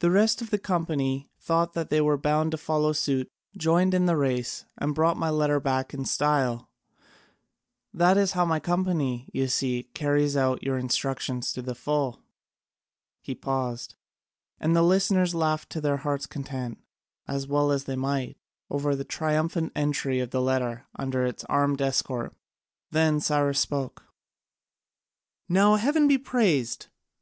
[0.00, 4.18] The rest of the company thought they were bound to follow suit, joined in the
[4.18, 6.68] race, and brought my letter back in style.
[7.94, 12.20] That is how my company, you see, carries out your instructions to the full."
[13.22, 13.94] He paused,
[14.58, 16.76] and the listeners laughed to their hearts' content,
[17.26, 18.36] as well as they might,
[18.68, 22.34] over the triumphant entry of the letter under its armed escort.
[22.90, 24.02] Then Cyrus spoke:
[25.48, 26.88] "Now heaven be praised!